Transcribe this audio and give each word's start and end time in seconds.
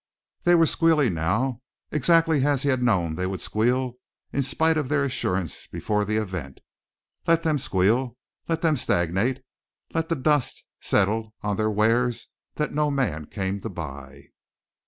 They 0.45 0.55
were 0.55 0.65
squealing 0.65 1.13
now, 1.13 1.61
exactly 1.91 2.43
as 2.43 2.63
he 2.63 2.69
had 2.69 2.81
known 2.81 3.13
they 3.13 3.27
would 3.27 3.39
squeal 3.39 3.97
in 4.33 4.41
spite 4.41 4.75
of 4.75 4.89
their 4.89 5.03
assurance 5.03 5.67
before 5.67 6.05
the 6.05 6.17
event. 6.17 6.59
Let 7.27 7.43
them 7.43 7.59
squeal, 7.59 8.17
let 8.47 8.63
them 8.63 8.77
stagnate, 8.77 9.43
let 9.93 10.07
dust 10.23 10.63
settle 10.79 11.35
on 11.43 11.57
their 11.57 11.69
wares 11.69 12.29
that 12.55 12.73
no 12.73 12.89
man 12.89 13.27
came 13.27 13.61
to 13.61 13.69
buy. 13.69 14.29